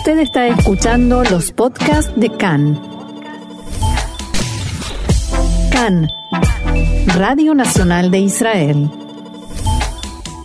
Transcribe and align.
Usted 0.00 0.20
está 0.20 0.48
escuchando 0.48 1.22
los 1.24 1.52
podcasts 1.52 2.10
de 2.16 2.34
CAN. 2.34 2.80
CAN, 5.70 6.08
Radio 7.18 7.54
Nacional 7.54 8.10
de 8.10 8.20
Israel. 8.20 8.90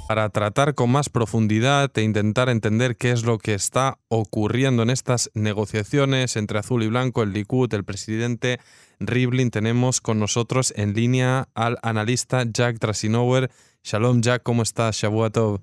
Para 0.10 0.28
tratar 0.28 0.76
con 0.76 0.92
más 0.92 1.08
profundidad 1.08 1.90
e 1.98 2.02
intentar 2.02 2.50
entender 2.50 2.98
qué 2.98 3.12
es 3.12 3.24
lo 3.24 3.38
que 3.38 3.54
está 3.54 3.98
ocurriendo 4.10 4.84
en 4.84 4.90
estas 4.90 5.32
negociaciones 5.36 6.36
entre 6.36 6.60
azul 6.60 6.84
y 6.84 6.90
blanco, 6.90 7.24
el 7.24 7.32
Likud, 7.32 7.74
el 7.74 7.86
presidente 7.86 8.60
Rivlin, 9.00 9.52
tenemos 9.52 10.02
con 10.02 10.20
nosotros 10.20 10.74
en 10.76 10.94
línea 10.94 11.48
al 11.56 11.78
analista 11.82 12.44
Jack 12.46 12.80
Trasinower. 12.80 13.50
Shalom 13.86 14.20
Jack, 14.20 14.44
¿cómo 14.44 14.64
estás? 14.64 14.98
Shabuatov. 14.98 15.62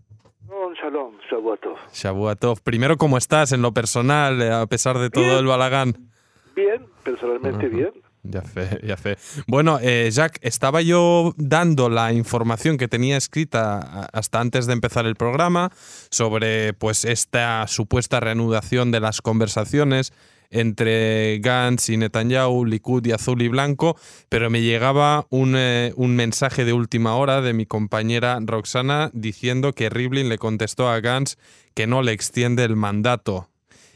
Shabuatov. 1.92 2.60
Primero, 2.62 2.96
¿cómo 2.96 3.18
estás 3.18 3.52
en 3.52 3.62
lo 3.62 3.72
personal, 3.72 4.40
eh, 4.40 4.52
a 4.52 4.66
pesar 4.66 4.98
de 4.98 5.10
todo 5.10 5.24
Bien. 5.24 5.38
el 5.38 5.46
balagán? 5.46 6.10
Bien, 6.54 6.86
personalmente 7.04 7.68
bien. 7.68 7.90
Ya 8.24 8.42
fe, 8.42 8.78
ya 8.86 8.96
fe. 8.96 9.16
Bueno, 9.48 9.78
eh, 9.82 10.08
Jack, 10.12 10.38
estaba 10.42 10.80
yo 10.80 11.34
dando 11.36 11.88
la 11.88 12.12
información 12.12 12.78
que 12.78 12.86
tenía 12.86 13.16
escrita 13.16 14.08
hasta 14.12 14.40
antes 14.40 14.66
de 14.66 14.74
empezar 14.74 15.06
el 15.06 15.16
programa 15.16 15.72
sobre 16.10 16.72
pues 16.72 17.04
esta 17.04 17.66
supuesta 17.66 18.20
reanudación 18.20 18.92
de 18.92 19.00
las 19.00 19.22
conversaciones 19.22 20.12
entre 20.52 21.38
Gantz 21.40 21.88
y 21.88 21.96
Netanyahu, 21.96 22.64
Likud 22.64 23.04
y 23.06 23.12
Azul 23.12 23.42
y 23.42 23.48
Blanco, 23.48 23.96
pero 24.28 24.50
me 24.50 24.62
llegaba 24.62 25.26
un, 25.30 25.54
eh, 25.56 25.92
un 25.96 26.14
mensaje 26.14 26.64
de 26.64 26.72
última 26.72 27.16
hora 27.16 27.40
de 27.40 27.54
mi 27.54 27.66
compañera 27.66 28.38
Roxana 28.40 29.10
diciendo 29.12 29.72
que 29.72 29.90
Rivlin 29.90 30.28
le 30.28 30.38
contestó 30.38 30.88
a 30.88 31.00
Gantz 31.00 31.36
que 31.74 31.86
no 31.86 32.02
le 32.02 32.12
extiende 32.12 32.64
el 32.64 32.76
mandato. 32.76 33.48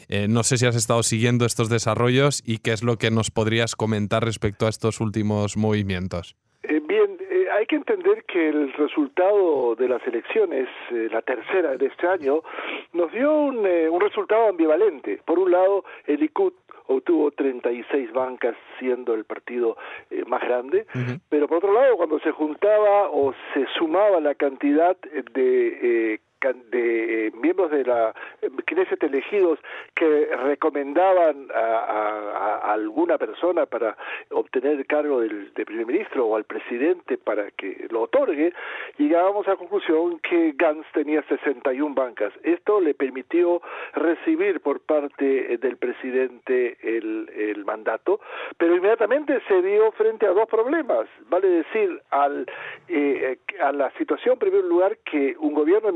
Eh, 0.08 0.28
no 0.28 0.42
sé 0.42 0.56
si 0.56 0.66
has 0.66 0.76
estado 0.76 1.02
siguiendo 1.02 1.46
estos 1.46 1.68
desarrollos 1.68 2.42
y 2.44 2.58
qué 2.58 2.72
es 2.72 2.82
lo 2.82 2.96
que 2.96 3.10
nos 3.10 3.30
podrías 3.30 3.74
comentar 3.74 4.24
respecto 4.24 4.66
a 4.66 4.70
estos 4.70 5.00
últimos 5.00 5.56
movimientos. 5.56 6.36
Eh, 6.62 6.80
bien, 6.88 7.15
hay 7.56 7.66
que 7.66 7.76
entender 7.76 8.24
que 8.24 8.48
el 8.48 8.72
resultado 8.74 9.74
de 9.76 9.88
las 9.88 10.06
elecciones, 10.06 10.68
eh, 10.90 11.08
la 11.10 11.22
tercera 11.22 11.76
de 11.76 11.86
este 11.86 12.06
año, 12.06 12.42
nos 12.92 13.10
dio 13.12 13.32
un, 13.32 13.66
eh, 13.66 13.88
un 13.88 14.00
resultado 14.00 14.48
ambivalente. 14.48 15.20
Por 15.24 15.38
un 15.38 15.50
lado, 15.50 15.84
el 16.06 16.20
Likud 16.20 16.52
obtuvo 16.88 17.30
36 17.30 18.12
bancas 18.12 18.56
siendo 18.78 19.14
el 19.14 19.24
partido 19.24 19.76
eh, 20.10 20.24
más 20.26 20.40
grande, 20.42 20.86
pero 21.28 21.48
por 21.48 21.58
otro 21.58 21.72
lado, 21.72 21.96
cuando 21.96 22.18
se 22.20 22.30
juntaba 22.30 23.10
o 23.10 23.34
se 23.54 23.66
sumaba 23.76 24.20
la 24.20 24.34
cantidad 24.34 24.96
de 25.32 26.12
eh, 26.12 26.20
de 26.70 27.26
eh, 27.26 27.32
miembros 27.32 27.70
de 27.70 27.84
la 27.84 28.14
eh, 28.42 28.50
Knesset 28.66 29.02
elegidos 29.02 29.58
que 29.94 30.28
recomendaban 30.44 31.48
a, 31.54 32.72
alguna 32.72 33.18
persona 33.18 33.66
para 33.66 33.96
obtener 34.30 34.72
el 34.72 34.86
cargo 34.86 35.20
del, 35.20 35.52
de 35.54 35.64
primer 35.64 35.86
ministro 35.86 36.26
o 36.26 36.36
al 36.36 36.44
presidente 36.44 37.18
para 37.18 37.50
que 37.52 37.86
lo 37.90 38.02
otorgue, 38.02 38.52
llegábamos 38.98 39.46
a 39.46 39.52
la 39.52 39.56
conclusión 39.56 40.18
que 40.20 40.52
Gantz 40.56 40.86
tenía 40.92 41.22
61 41.22 41.94
bancas. 41.94 42.32
Esto 42.42 42.80
le 42.80 42.94
permitió 42.94 43.62
recibir 43.94 44.60
por 44.60 44.80
parte 44.80 45.54
eh, 45.54 45.58
del 45.58 45.76
presidente 45.76 46.76
el, 46.82 47.30
el 47.34 47.64
mandato, 47.64 48.20
pero 48.58 48.76
inmediatamente 48.76 49.40
se 49.48 49.60
vio 49.60 49.92
frente 49.92 50.26
a 50.26 50.30
dos 50.30 50.48
problemas. 50.48 51.08
Vale 51.28 51.48
decir, 51.48 52.00
al, 52.10 52.46
eh, 52.88 53.38
a 53.60 53.72
la 53.72 53.90
situación, 53.92 54.34
en 54.34 54.38
primer 54.38 54.64
lugar, 54.64 54.98
que 54.98 55.36
un 55.38 55.54
gobierno 55.54 55.88
de 55.88 55.92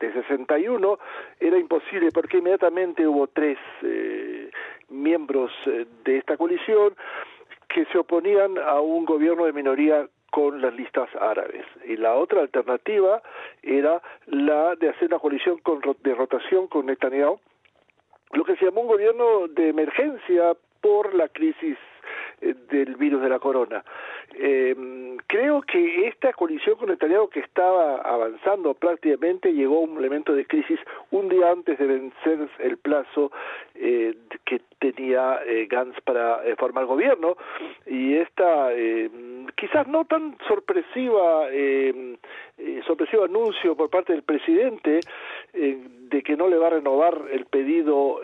de 0.00 0.12
61 0.12 0.98
era 1.40 1.58
imposible 1.58 2.10
porque 2.12 2.38
inmediatamente 2.38 3.06
hubo 3.06 3.26
tres 3.26 3.58
eh, 3.82 4.50
miembros 4.88 5.50
eh, 5.66 5.86
de 6.04 6.18
esta 6.18 6.36
coalición 6.36 6.94
que 7.68 7.84
se 7.86 7.98
oponían 7.98 8.58
a 8.58 8.80
un 8.80 9.04
gobierno 9.04 9.44
de 9.44 9.52
minoría 9.52 10.08
con 10.30 10.60
las 10.60 10.74
listas 10.74 11.08
árabes. 11.20 11.64
Y 11.84 11.96
la 11.96 12.14
otra 12.14 12.40
alternativa 12.40 13.22
era 13.62 14.00
la 14.26 14.74
de 14.76 14.88
hacer 14.90 15.08
una 15.08 15.18
coalición 15.18 15.58
con, 15.58 15.80
de 16.02 16.14
rotación 16.14 16.68
con 16.68 16.86
Netanyahu, 16.86 17.40
lo 18.32 18.44
que 18.44 18.56
se 18.56 18.66
llamó 18.66 18.82
un 18.82 18.88
gobierno 18.88 19.48
de 19.48 19.68
emergencia 19.68 20.54
por 20.80 21.14
la 21.14 21.28
crisis 21.28 21.76
del 22.40 22.96
virus 22.96 23.22
de 23.22 23.28
la 23.28 23.38
corona. 23.38 23.84
Eh, 24.34 24.74
creo 25.26 25.62
que 25.62 26.08
esta 26.08 26.32
colisión 26.32 26.76
con 26.76 26.88
Netanyahu 26.88 27.28
que 27.28 27.40
estaba 27.40 27.96
avanzando 27.96 28.74
prácticamente 28.74 29.52
llegó 29.52 29.78
a 29.78 29.80
un 29.80 29.98
elemento 29.98 30.34
de 30.34 30.46
crisis 30.46 30.78
un 31.10 31.28
día 31.28 31.50
antes 31.50 31.78
de 31.78 31.86
vencer 31.86 32.48
el 32.58 32.78
plazo 32.78 33.30
eh, 33.74 34.14
que 34.44 34.60
tenía 34.78 35.40
eh, 35.46 35.66
Gantz 35.66 36.00
para 36.02 36.44
eh, 36.44 36.56
formar 36.56 36.86
gobierno 36.86 37.36
y 37.86 38.14
esta 38.14 38.72
eh, 38.72 39.10
quizás 39.56 39.86
no 39.88 40.04
tan 40.04 40.36
sorpresiva 40.48 41.48
eh, 41.50 42.16
eh, 42.58 42.80
sorpresivo 42.86 43.24
anuncio 43.24 43.76
por 43.76 43.90
parte 43.90 44.12
del 44.12 44.22
presidente 44.22 45.00
eh, 45.52 45.78
de 46.10 46.22
que 46.22 46.36
no 46.36 46.48
le 46.48 46.56
va 46.56 46.68
a 46.68 46.70
renovar 46.70 47.22
el 47.30 47.46
pedido 47.46 48.20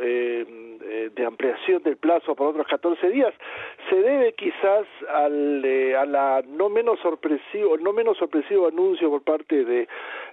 eh, 0.89 1.11
de 1.15 1.27
ampliación 1.27 1.83
del 1.83 1.97
plazo 1.97 2.35
por 2.35 2.49
otros 2.49 2.67
14 2.67 3.09
días. 3.11 3.35
Se 3.91 3.97
debe 3.97 4.33
quizás 4.35 4.87
al, 5.13 5.65
eh, 5.65 5.97
a 5.97 6.05
la 6.07 6.43
no 6.47 6.69
menos 6.69 6.99
sorpresivo 7.01 7.77
no 7.79 7.93
menos 7.93 8.19
sorpresivo 8.19 8.69
anuncio 8.69 9.11
por 9.11 9.23
parte 9.23 9.65
de 9.65 9.89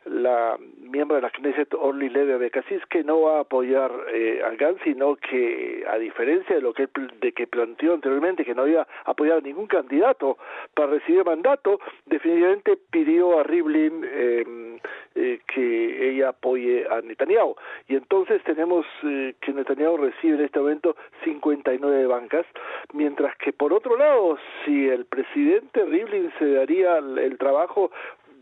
la 0.05 0.57
miembro 0.79 1.15
de 1.15 1.21
la 1.21 1.29
Knesset 1.29 1.73
Orly 1.73 2.09
Leve 2.09 2.33
Abecassis 2.33 2.85
que 2.89 3.03
no 3.03 3.21
va 3.21 3.37
a 3.37 3.41
apoyar 3.41 3.91
eh, 4.13 4.41
a 4.43 4.51
Gantz 4.55 4.81
sino 4.83 5.15
que 5.15 5.85
a 5.89 5.97
diferencia 5.97 6.55
de 6.55 6.61
lo 6.61 6.73
que 6.73 6.87
de 7.19 7.31
que 7.31 7.47
planteó 7.47 7.93
anteriormente 7.93 8.45
que 8.45 8.55
no 8.55 8.63
había 8.63 8.87
apoyado 9.05 9.39
a 9.39 9.41
ningún 9.41 9.67
candidato 9.67 10.37
para 10.73 10.91
recibir 10.91 11.25
mandato 11.25 11.79
definitivamente 12.05 12.77
pidió 12.91 13.39
a 13.39 13.43
Rivlin 13.43 14.03
eh, 14.05 14.79
eh, 15.15 15.39
que 15.47 16.09
ella 16.09 16.29
apoye 16.29 16.87
a 16.89 17.01
Netanyahu. 17.01 17.55
Y 17.87 17.95
entonces 17.95 18.43
tenemos 18.43 18.85
eh, 19.03 19.35
que 19.41 19.53
Netanyahu 19.53 19.97
recibe 19.97 20.42
este 20.43 20.59
momento 20.59 20.95
59 21.23 22.07
bancas 22.07 22.45
mientras 22.93 23.35
que 23.37 23.53
por 23.53 23.73
otro 23.73 23.97
lado 23.97 24.37
si 24.65 24.87
el 24.87 25.05
presidente 25.05 25.85
Rivlin 25.85 26.31
se 26.39 26.53
daría 26.53 26.97
el, 26.97 27.17
el 27.17 27.37
trabajo 27.37 27.91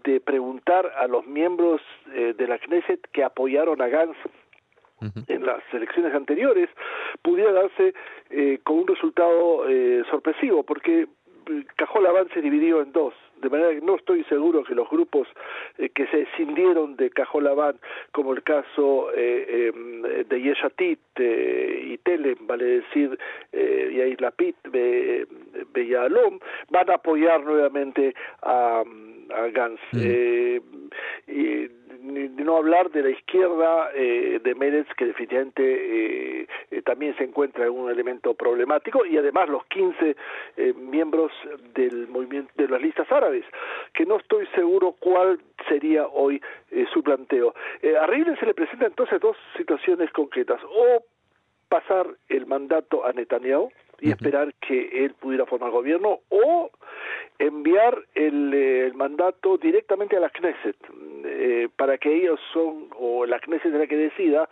de 0.03 0.19
preguntar 0.19 0.91
a 0.97 1.07
los 1.07 1.25
miembros 1.27 1.81
eh, 2.13 2.33
de 2.37 2.47
la 2.47 2.57
Knesset 2.57 3.01
que 3.11 3.23
apoyaron 3.23 3.81
a 3.81 3.87
Gantz 3.87 4.17
en 5.27 5.45
las 5.45 5.63
elecciones 5.73 6.13
anteriores 6.13 6.69
pudiera 7.21 7.51
darse 7.51 7.93
eh, 8.29 8.59
con 8.63 8.79
un 8.79 8.87
resultado 8.87 9.67
eh, 9.67 10.03
sorpresivo 10.09 10.63
porque 10.63 11.07
eh, 11.47 11.65
Cajolabán 11.75 12.27
se 12.33 12.41
dividió 12.41 12.81
en 12.81 12.91
dos 12.91 13.13
de 13.41 13.49
manera 13.49 13.71
que 13.71 13.81
no 13.81 13.95
estoy 13.95 14.23
seguro 14.25 14.63
que 14.63 14.75
los 14.75 14.89
grupos 14.89 15.27
eh, 15.77 15.89
que 15.89 16.07
se 16.07 16.21
escindieron 16.21 16.95
de 16.95 17.09
Cajolabán 17.09 17.75
como 18.11 18.33
el 18.33 18.43
caso 18.43 19.11
eh, 19.15 19.71
eh, 19.73 20.25
de 20.27 20.41
Yeshatit 20.41 20.99
eh, 21.17 21.83
y 21.87 21.97
Telem 21.99 22.35
vale 22.41 22.65
decir 22.65 23.17
eh, 23.51 23.91
Yair 23.95 24.21
Lapid 24.21 24.55
Be- 24.69 25.27
Beyalom 25.73 26.39
van 26.69 26.89
a 26.89 26.95
apoyar 26.95 27.43
nuevamente 27.43 28.13
a, 28.41 28.83
a 29.33 29.47
Gantz 29.47 29.81
eh, 29.97 30.61
y 31.27 31.67
no 32.43 32.57
hablar 32.57 32.89
de 32.89 33.03
la 33.03 33.09
izquierda 33.11 33.91
eh, 33.93 34.39
de 34.43 34.55
Meretz 34.55 34.91
que 34.97 35.05
definitivamente 35.05 35.61
eh, 36.41 36.47
eh, 36.71 36.81
también 36.81 37.15
se 37.17 37.23
encuentra 37.23 37.65
en 37.65 37.71
un 37.73 37.91
elemento 37.91 38.33
problemático 38.33 39.05
y 39.05 39.17
además 39.17 39.47
los 39.49 39.63
15 39.67 40.15
eh, 40.57 40.73
miembros 40.73 41.31
del 41.75 42.07
movimiento 42.07 42.51
de 42.55 42.67
las 42.67 42.81
listas. 42.81 43.09
Árabes 43.11 43.30
que 43.93 44.05
no 44.05 44.17
estoy 44.17 44.47
seguro 44.55 44.95
cuál 44.99 45.39
sería 45.67 46.07
hoy 46.07 46.41
eh, 46.71 46.85
su 46.93 47.03
planteo. 47.03 47.53
Eh, 47.81 47.95
a 47.97 48.05
Rivlin 48.07 48.37
se 48.37 48.45
le 48.45 48.53
presenta 48.53 48.85
entonces 48.87 49.19
dos 49.19 49.37
situaciones 49.57 50.11
concretas. 50.11 50.61
O 50.63 51.03
pasar 51.69 52.07
el 52.27 52.45
mandato 52.47 53.05
a 53.05 53.13
Netanyahu 53.13 53.71
y 54.01 54.11
esperar 54.11 54.53
que 54.55 55.05
él 55.05 55.13
pudiera 55.13 55.45
formar 55.45 55.71
gobierno 55.71 56.19
o 56.29 56.69
enviar 57.39 57.97
el, 58.15 58.53
eh, 58.53 58.85
el 58.87 58.93
mandato 58.95 59.57
directamente 59.57 60.17
a 60.17 60.19
la 60.19 60.29
Knesset 60.29 60.75
eh, 61.43 61.69
para 61.75 61.97
que 61.97 62.15
ellos 62.15 62.39
son 62.53 62.89
o 62.99 63.25
la 63.25 63.39
Knesset 63.39 63.73
es 63.73 63.79
la 63.79 63.87
que 63.87 63.97
decida 63.97 64.47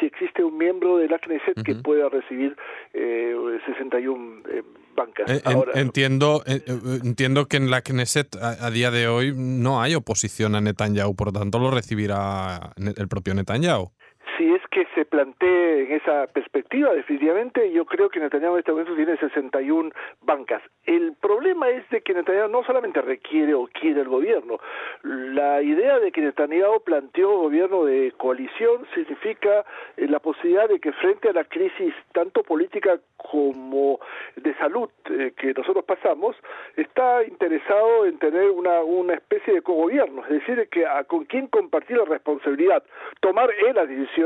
si 0.00 0.06
existe 0.06 0.42
un 0.42 0.58
miembro 0.58 0.96
de 0.96 1.06
la 1.08 1.20
Knesset 1.20 1.62
que 1.62 1.76
pueda 1.76 2.08
recibir 2.08 2.56
eh, 2.92 3.32
61 3.64 4.42
eh, 4.50 4.62
bancas. 4.96 5.30
Eh, 5.30 5.40
Ahora, 5.44 5.72
entiendo, 5.74 6.42
eh, 6.46 6.62
eh, 6.66 6.80
entiendo 7.04 7.46
que 7.46 7.58
en 7.58 7.70
la 7.70 7.82
Knesset 7.82 8.34
a, 8.36 8.66
a 8.66 8.70
día 8.72 8.90
de 8.90 9.06
hoy 9.06 9.32
no 9.36 9.80
hay 9.80 9.94
oposición 9.94 10.56
a 10.56 10.60
Netanyahu, 10.60 11.14
por 11.14 11.28
lo 11.28 11.32
tanto 11.32 11.60
lo 11.60 11.70
recibirá 11.70 12.72
el 12.76 13.08
propio 13.08 13.34
Netanyahu. 13.34 13.92
Si 14.36 14.52
es 14.52 14.62
que 14.70 14.86
se 14.94 15.04
plantee 15.04 15.84
en 15.84 15.92
esa 15.92 16.26
perspectiva, 16.26 16.94
definitivamente 16.94 17.70
yo 17.72 17.84
creo 17.84 18.08
que 18.08 18.20
Netanyahu 18.20 18.54
en 18.54 18.58
este 18.60 18.72
momento 18.72 18.94
tiene 18.94 19.16
61 19.16 19.90
bancas. 20.22 20.62
El 20.84 21.14
problema 21.20 21.68
es 21.68 21.88
de 21.90 22.00
que 22.00 22.14
Netanyahu 22.14 22.48
no 22.48 22.64
solamente 22.64 23.02
requiere 23.02 23.54
o 23.54 23.68
quiere 23.68 24.00
el 24.00 24.08
gobierno. 24.08 24.58
La 25.02 25.62
idea 25.62 25.98
de 25.98 26.12
que 26.12 26.20
Netanyahu 26.20 26.82
planteó 26.84 27.38
gobierno 27.38 27.84
de 27.84 28.12
coalición 28.16 28.86
significa 28.94 29.64
eh, 29.96 30.06
la 30.08 30.18
posibilidad 30.18 30.68
de 30.68 30.80
que 30.80 30.92
frente 30.92 31.28
a 31.28 31.32
la 31.32 31.44
crisis 31.44 31.94
tanto 32.12 32.42
política 32.42 32.98
como 33.16 34.00
de 34.36 34.54
salud 34.56 34.88
eh, 35.10 35.32
que 35.36 35.54
nosotros 35.54 35.84
pasamos, 35.84 36.36
está 36.76 37.24
interesado 37.24 38.06
en 38.06 38.18
tener 38.18 38.50
una, 38.50 38.80
una 38.80 39.14
especie 39.14 39.54
de 39.54 39.62
cogobierno, 39.62 40.22
es 40.24 40.30
decir, 40.30 40.68
que 40.70 40.86
a, 40.86 41.04
con 41.04 41.24
quién 41.24 41.46
compartir 41.46 41.96
la 41.98 42.04
responsabilidad, 42.04 42.82
tomar 43.20 43.50
él 43.66 43.74
las 43.74 43.88
decisiones, 43.88 44.21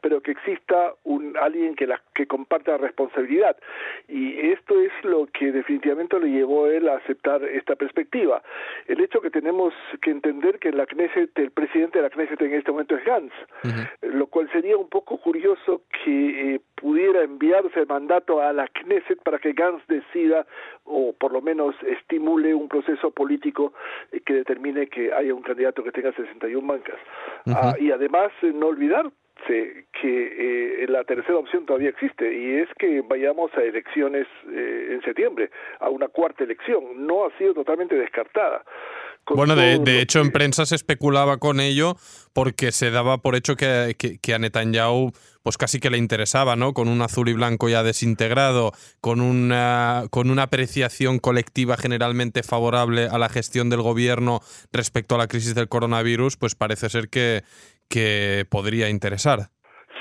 pero 0.00 0.20
que 0.20 0.32
exista 0.32 0.94
un 1.04 1.36
alguien 1.36 1.74
que 1.74 1.86
la 1.86 2.00
que 2.14 2.26
comparte 2.26 2.70
la 2.70 2.78
responsabilidad. 2.78 3.56
Y 4.08 4.38
esto 4.50 4.80
es 4.80 4.92
lo 5.02 5.26
que 5.26 5.52
definitivamente 5.52 6.18
le 6.18 6.30
llevó 6.30 6.66
a 6.66 6.74
él 6.74 6.88
a 6.88 6.96
aceptar 6.96 7.42
esta 7.44 7.76
perspectiva. 7.76 8.42
El 8.86 9.00
hecho 9.00 9.20
que 9.20 9.30
tenemos 9.30 9.72
que 10.02 10.10
entender 10.10 10.58
que 10.58 10.72
la 10.72 10.86
Knesset, 10.86 11.38
el 11.38 11.50
presidente 11.50 11.98
de 11.98 12.02
la 12.04 12.10
Knesset 12.10 12.40
en 12.42 12.54
este 12.54 12.70
momento 12.70 12.96
es 12.96 13.04
Gantz, 13.04 13.34
lo 14.02 14.26
cual 14.26 14.50
sería 14.52 14.76
un 14.76 14.88
poco 14.88 15.18
curioso 15.18 15.82
que 16.04 16.54
eh, 16.54 16.60
pudiera 16.80 17.22
enviarse 17.22 17.80
el 17.80 17.86
mandato 17.86 18.40
a 18.40 18.52
la 18.52 18.66
Knesset 18.68 19.22
para 19.22 19.38
que 19.38 19.52
Gantz 19.52 19.86
decida 19.86 20.46
o 20.84 21.12
por 21.12 21.32
lo 21.32 21.42
menos 21.42 21.74
estimule 21.82 22.54
un 22.54 22.68
proceso 22.68 23.10
político 23.10 23.72
eh, 24.12 24.20
que 24.24 24.34
determine 24.34 24.86
que 24.88 25.12
haya 25.12 25.34
un 25.34 25.42
candidato 25.42 25.84
que 25.84 25.92
tenga 25.92 26.12
61 26.12 26.66
bancas. 26.66 26.98
Ah, 27.46 27.74
y 27.78 27.90
además, 27.90 28.32
eh, 28.42 28.52
no 28.54 28.68
olvidar 28.68 29.10
que 29.46 30.82
eh, 30.82 30.86
la 30.88 31.04
tercera 31.04 31.38
opción 31.38 31.66
todavía 31.66 31.90
existe 31.90 32.32
y 32.32 32.60
es 32.60 32.68
que 32.78 33.02
vayamos 33.02 33.50
a 33.56 33.62
elecciones 33.62 34.26
eh, 34.48 34.88
en 34.92 35.02
septiembre, 35.02 35.50
a 35.80 35.88
una 35.88 36.08
cuarta 36.08 36.44
elección. 36.44 37.06
No 37.06 37.24
ha 37.24 37.36
sido 37.38 37.54
totalmente 37.54 37.94
descartada. 37.96 38.64
Bueno, 39.34 39.56
de, 39.56 40.00
hecho 40.00 40.20
en 40.20 40.30
prensa 40.30 40.66
se 40.66 40.74
especulaba 40.74 41.38
con 41.38 41.60
ello 41.60 41.96
porque 42.32 42.72
se 42.72 42.90
daba 42.90 43.18
por 43.18 43.36
hecho 43.36 43.56
que, 43.56 43.96
que, 43.96 44.34
a 44.34 44.38
Netanyahu 44.38 45.12
pues 45.42 45.56
casi 45.56 45.80
que 45.80 45.90
le 45.90 45.98
interesaba, 45.98 46.56
¿no? 46.56 46.74
Con 46.74 46.88
un 46.88 47.00
azul 47.02 47.28
y 47.28 47.32
blanco 47.32 47.68
ya 47.68 47.82
desintegrado, 47.82 48.72
con 49.00 49.20
una, 49.20 50.04
con 50.10 50.30
una 50.30 50.44
apreciación 50.44 51.18
colectiva 51.18 51.76
generalmente 51.76 52.42
favorable 52.42 53.08
a 53.10 53.18
la 53.18 53.28
gestión 53.28 53.70
del 53.70 53.82
gobierno 53.82 54.40
respecto 54.72 55.14
a 55.14 55.18
la 55.18 55.28
crisis 55.28 55.54
del 55.54 55.68
coronavirus, 55.68 56.36
pues 56.36 56.54
parece 56.54 56.88
ser 56.88 57.08
que, 57.08 57.42
que 57.88 58.44
podría 58.50 58.90
interesar. 58.90 59.50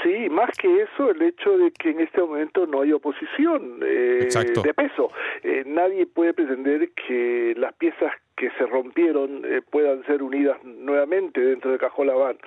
Sí, 0.04 0.30
más 0.30 0.50
que 0.58 0.84
eso, 0.84 1.12
el 1.12 1.22
hecho 1.22 1.58
de 1.58 1.72
que 1.72 1.90
en 1.90 2.00
este 2.00 2.22
momento 2.22 2.66
no 2.66 2.81
hay 2.81 2.94
oposición 2.94 3.80
eh, 3.84 4.30
de 4.64 4.74
peso. 4.74 5.12
Eh, 5.44 5.64
nadie 5.66 6.06
puede 6.06 6.34
pretender 6.34 6.92
que 6.94 7.54
las 7.58 7.74
piezas 7.74 8.14
que 8.39 8.50
se 8.51 8.65
rompieron 8.65 9.44
eh, 9.44 9.62
puedan 9.69 10.01
ser 10.06 10.24
unidas 10.24 10.63
nuevamente 10.63 11.41
dentro 11.41 11.71
de 11.71 11.77
Cajolabán. 11.77 12.38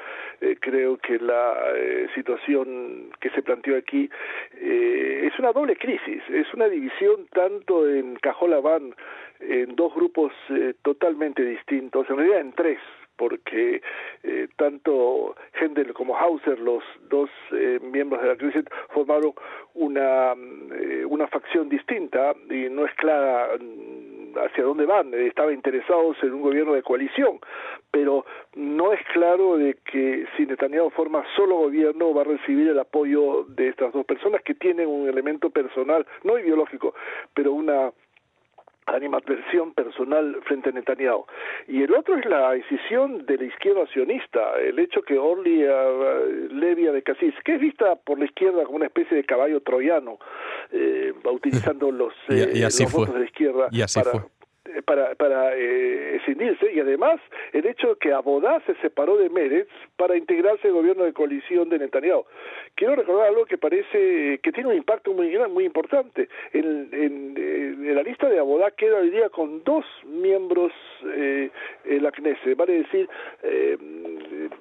Eh, 0.40 0.56
creo 0.58 0.96
que 0.96 1.18
la 1.18 1.54
eh, 1.76 2.08
situación 2.14 3.10
que 3.20 3.28
se 3.28 3.42
planteó 3.42 3.76
aquí 3.76 4.08
eh, 4.54 5.28
es 5.30 5.38
una 5.38 5.52
doble 5.52 5.76
crisis, 5.76 6.22
es 6.30 6.46
una 6.54 6.66
división 6.66 7.26
tanto 7.34 7.86
en 7.86 8.16
Cajolabán 8.16 8.94
en 9.40 9.76
dos 9.76 9.94
grupos 9.94 10.32
eh, 10.48 10.72
totalmente 10.80 11.44
distintos, 11.44 12.08
en 12.08 12.16
realidad 12.16 12.40
en 12.40 12.52
tres, 12.52 12.78
porque 13.16 13.82
eh, 14.22 14.48
tanto 14.56 15.36
Händel 15.52 15.92
como 15.92 16.16
Hauser, 16.16 16.58
los 16.58 16.82
dos 17.08 17.30
eh, 17.52 17.78
miembros 17.80 18.22
de 18.22 18.28
la 18.28 18.36
crisis, 18.36 18.64
formaron 18.90 19.32
una, 19.74 20.32
eh, 20.32 21.04
una 21.04 21.26
facción 21.28 21.68
distinta 21.68 22.34
y 22.50 22.68
no 22.68 22.84
es 22.86 22.94
clara 22.94 23.50
mm, 23.60 23.81
hacia 24.36 24.64
dónde 24.64 24.86
van. 24.86 25.12
Estaban 25.14 25.54
interesados 25.54 26.16
en 26.22 26.34
un 26.34 26.42
gobierno 26.42 26.74
de 26.74 26.82
coalición, 26.82 27.38
pero 27.90 28.24
no 28.54 28.92
es 28.92 29.00
claro 29.12 29.56
de 29.56 29.76
que 29.84 30.26
si 30.36 30.46
Netanyahu 30.46 30.90
forma 30.90 31.24
solo 31.36 31.56
gobierno 31.56 32.14
va 32.14 32.22
a 32.22 32.24
recibir 32.24 32.68
el 32.68 32.78
apoyo 32.78 33.44
de 33.44 33.68
estas 33.68 33.92
dos 33.92 34.04
personas 34.04 34.42
que 34.42 34.54
tienen 34.54 34.88
un 34.88 35.08
elemento 35.08 35.50
personal, 35.50 36.06
no 36.24 36.38
ideológico, 36.38 36.94
pero 37.34 37.52
una 37.52 37.92
animadversión 38.86 39.72
personal 39.74 40.36
frente 40.44 40.70
a 40.70 40.72
Netanyahu. 40.72 41.24
Y 41.68 41.82
el 41.82 41.94
otro 41.94 42.16
es 42.16 42.24
la 42.26 42.52
decisión 42.52 43.24
de 43.26 43.38
la 43.38 43.44
izquierda 43.44 43.86
sionista, 43.92 44.58
el 44.58 44.78
hecho 44.78 45.02
que 45.02 45.18
Orly 45.18 45.64
uh, 45.64 46.48
Levia 46.50 46.92
de 46.92 47.02
Casís, 47.02 47.34
que 47.44 47.54
es 47.54 47.60
vista 47.60 47.96
por 47.96 48.18
la 48.18 48.24
izquierda 48.24 48.64
como 48.64 48.76
una 48.76 48.86
especie 48.86 49.16
de 49.16 49.24
caballo 49.24 49.60
troyano, 49.60 50.18
eh, 50.72 51.12
utilizando 51.24 51.90
los, 51.92 52.12
eh, 52.28 52.52
los 52.54 52.92
votos 52.92 53.14
de 53.14 53.20
la 53.20 53.26
izquierda 53.26 53.68
para, 53.94 54.26
para, 54.84 55.14
para 55.14 55.56
eh, 55.56 56.16
escindirse 56.16 56.72
y 56.72 56.80
además 56.80 57.20
el 57.52 57.66
hecho 57.66 57.88
de 57.88 57.96
que 57.96 58.12
Abodá 58.12 58.60
se 58.66 58.74
separó 58.76 59.16
de 59.16 59.28
Meretz 59.28 59.68
para 59.96 60.16
integrarse 60.16 60.68
al 60.68 60.74
gobierno 60.74 61.04
de 61.04 61.12
coalición 61.12 61.68
de 61.68 61.78
Netanyahu. 61.78 62.24
Quiero 62.74 62.96
recordar 62.96 63.28
algo 63.28 63.44
que 63.44 63.58
parece 63.58 64.40
que 64.42 64.52
tiene 64.52 64.70
un 64.70 64.76
impacto 64.76 65.12
muy 65.12 65.30
gran, 65.30 65.52
muy 65.52 65.64
importante. 65.64 66.28
En, 66.52 66.88
en, 66.92 67.34
en 67.72 67.94
la 67.94 68.02
lista 68.02 68.28
de 68.28 68.38
Abodá 68.38 68.70
queda 68.70 68.98
hoy 68.98 69.10
día 69.10 69.28
con 69.30 69.64
dos 69.64 69.84
miembros 70.04 70.72
eh, 71.04 71.50
en 71.84 72.02
la 72.02 72.12
Knesset, 72.12 72.56
vale 72.56 72.82
decir, 72.82 73.08
eh, 73.42 73.76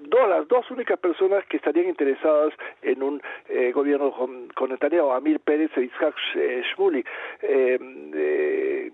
dos, 0.01 0.29
las 0.29 0.47
dos 0.47 0.69
únicas 0.71 0.99
personas 0.99 1.45
que 1.47 1.57
estarían 1.57 1.87
interesadas 1.87 2.53
en 2.81 3.03
un 3.03 3.21
eh, 3.49 3.71
gobierno 3.73 4.11
con, 4.11 4.47
con 4.49 4.69
Netanyahu, 4.69 5.11
Amir 5.11 5.39
Pérez 5.39 5.71
e 5.77 5.83
Isaac 5.83 6.15
Shmuli. 6.35 7.03
Eh, 7.41 7.77
eh, 8.15 8.91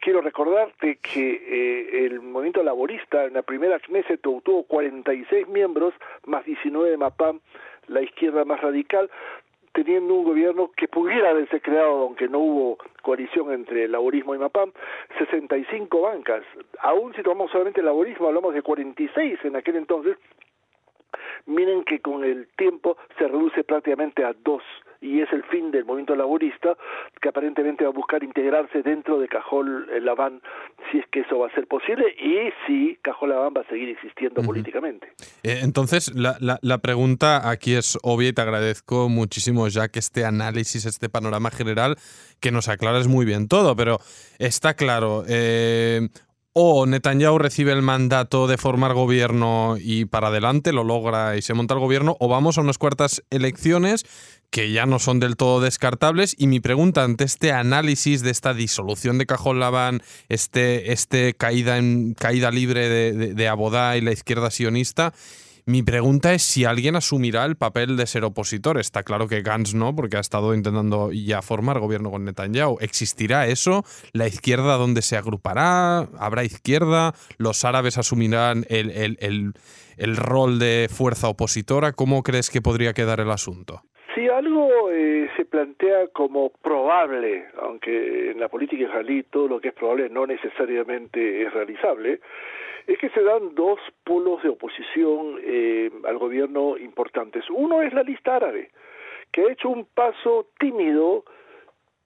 quiero 0.00 0.20
recordarte 0.20 0.96
que 0.96 1.42
eh, 1.46 2.06
el 2.06 2.20
movimiento 2.20 2.62
laborista 2.62 3.24
en 3.24 3.34
la 3.34 3.42
primera 3.42 3.78
Knesset 3.78 4.20
tuvo 4.20 4.64
46 4.64 5.48
miembros, 5.48 5.94
más 6.26 6.44
19 6.44 6.90
de 6.90 6.96
MAPAM, 6.96 7.40
la 7.88 8.02
izquierda 8.02 8.44
más 8.44 8.60
radical, 8.60 9.10
teniendo 9.76 10.14
un 10.14 10.24
gobierno 10.24 10.70
que 10.74 10.88
pudiera 10.88 11.30
haberse 11.30 11.60
creado, 11.60 11.98
aunque 11.98 12.28
no 12.28 12.38
hubo 12.38 12.78
coalición 13.02 13.52
entre 13.52 13.86
laborismo 13.86 14.34
y 14.34 14.38
MAPAM, 14.38 14.72
65 15.18 16.00
bancas. 16.00 16.42
Aún 16.78 17.14
si 17.14 17.22
tomamos 17.22 17.50
solamente 17.50 17.80
el 17.80 17.86
laborismo, 17.86 18.26
hablamos 18.26 18.54
de 18.54 18.62
46 18.62 19.38
en 19.44 19.54
aquel 19.54 19.76
entonces, 19.76 20.16
miren 21.44 21.84
que 21.84 22.00
con 22.00 22.24
el 22.24 22.48
tiempo 22.56 22.96
se 23.18 23.28
reduce 23.28 23.64
prácticamente 23.64 24.24
a 24.24 24.32
dos 24.32 24.62
y 25.06 25.20
es 25.20 25.32
el 25.32 25.44
fin 25.44 25.70
del 25.70 25.84
movimiento 25.84 26.16
laborista 26.16 26.76
que 27.20 27.28
aparentemente 27.28 27.84
va 27.84 27.90
a 27.90 27.92
buscar 27.92 28.22
integrarse 28.22 28.82
dentro 28.82 29.18
de 29.18 29.28
Cajol 29.28 30.04
Laván 30.04 30.40
si 30.90 30.98
es 30.98 31.06
que 31.10 31.20
eso 31.20 31.38
va 31.38 31.46
a 31.48 31.54
ser 31.54 31.66
posible 31.66 32.04
y 32.18 32.50
si 32.66 32.98
Cajol 33.02 33.30
Laván 33.30 33.54
va 33.56 33.60
a 33.62 33.68
seguir 33.68 33.88
existiendo 33.88 34.42
políticamente. 34.42 35.08
Eh, 35.42 35.60
entonces, 35.62 36.14
la, 36.14 36.36
la, 36.40 36.58
la, 36.62 36.78
pregunta 36.78 37.48
aquí 37.50 37.74
es 37.74 37.98
obvia 38.02 38.28
y 38.28 38.32
te 38.32 38.42
agradezco 38.42 39.08
muchísimo 39.08 39.68
ya 39.68 39.88
que 39.88 39.98
este 39.98 40.24
análisis, 40.24 40.84
este 40.84 41.08
panorama 41.08 41.50
general, 41.50 41.96
que 42.40 42.50
nos 42.50 42.68
aclares 42.68 43.08
muy 43.08 43.24
bien 43.24 43.48
todo, 43.48 43.76
pero 43.76 43.98
está 44.38 44.74
claro, 44.74 45.24
eh, 45.28 46.08
o 46.58 46.86
Netanyahu 46.86 47.36
recibe 47.36 47.72
el 47.72 47.82
mandato 47.82 48.46
de 48.46 48.56
formar 48.56 48.94
gobierno 48.94 49.76
y 49.78 50.06
para 50.06 50.28
adelante 50.28 50.72
lo 50.72 50.84
logra 50.84 51.36
y 51.36 51.42
se 51.42 51.52
monta 51.52 51.74
el 51.74 51.80
gobierno, 51.80 52.16
o 52.18 52.28
vamos 52.28 52.56
a 52.56 52.62
unas 52.62 52.78
cuartas 52.78 53.22
elecciones 53.28 54.06
que 54.48 54.72
ya 54.72 54.86
no 54.86 54.98
son 54.98 55.20
del 55.20 55.36
todo 55.36 55.60
descartables. 55.60 56.34
Y 56.38 56.46
mi 56.46 56.60
pregunta 56.60 57.04
ante 57.04 57.24
este 57.24 57.52
análisis 57.52 58.22
de 58.22 58.30
esta 58.30 58.54
disolución 58.54 59.18
de 59.18 59.26
Cajón 59.26 59.60
Labán, 59.60 60.00
este, 60.30 60.92
este 60.92 61.34
caída, 61.34 61.76
en, 61.76 62.14
caída 62.14 62.50
libre 62.50 62.88
de, 62.88 63.12
de, 63.12 63.34
de 63.34 63.48
Abodá 63.48 63.98
y 63.98 64.00
la 64.00 64.12
izquierda 64.12 64.50
sionista, 64.50 65.12
mi 65.66 65.82
pregunta 65.82 66.32
es 66.32 66.42
si 66.42 66.64
alguien 66.64 66.94
asumirá 66.94 67.44
el 67.44 67.56
papel 67.56 67.96
de 67.96 68.06
ser 68.06 68.24
opositor. 68.24 68.78
Está 68.78 69.02
claro 69.02 69.26
que 69.26 69.42
Gantz 69.42 69.74
no, 69.74 69.96
porque 69.96 70.16
ha 70.16 70.20
estado 70.20 70.54
intentando 70.54 71.10
ya 71.12 71.42
formar 71.42 71.80
gobierno 71.80 72.12
con 72.12 72.24
Netanyahu. 72.24 72.78
¿Existirá 72.80 73.48
eso? 73.48 73.82
¿La 74.12 74.28
izquierda 74.28 74.76
dónde 74.76 75.02
se 75.02 75.16
agrupará? 75.16 76.06
¿Habrá 76.20 76.44
izquierda? 76.44 77.14
¿Los 77.38 77.64
árabes 77.64 77.98
asumirán 77.98 78.64
el, 78.68 78.92
el, 78.92 79.16
el, 79.20 79.54
el 79.96 80.16
rol 80.16 80.60
de 80.60 80.88
fuerza 80.88 81.28
opositora? 81.28 81.90
¿Cómo 81.92 82.22
crees 82.22 82.48
que 82.48 82.62
podría 82.62 82.92
quedar 82.92 83.18
el 83.18 83.32
asunto? 83.32 83.82
Si 84.14 84.28
algo 84.28 84.90
eh, 84.92 85.28
se 85.36 85.44
plantea 85.44 86.06
como 86.12 86.50
probable, 86.62 87.44
aunque 87.60 88.30
en 88.30 88.38
la 88.38 88.48
política 88.48 88.84
israelí 88.84 89.24
todo 89.24 89.48
lo 89.48 89.60
que 89.60 89.68
es 89.68 89.74
probable 89.74 90.08
no 90.10 90.26
necesariamente 90.26 91.42
es 91.42 91.52
realizable, 91.52 92.20
es 92.86 92.98
que 92.98 93.10
se 93.10 93.22
dan 93.22 93.54
dos 93.54 93.78
polos 94.04 94.42
de 94.42 94.50
oposición 94.50 95.38
eh, 95.42 95.90
al 96.04 96.18
gobierno 96.18 96.76
importantes. 96.78 97.44
Uno 97.50 97.82
es 97.82 97.92
la 97.92 98.02
lista 98.02 98.36
árabe, 98.36 98.70
que 99.32 99.42
ha 99.42 99.52
hecho 99.52 99.68
un 99.68 99.86
paso 99.86 100.48
tímido 100.58 101.24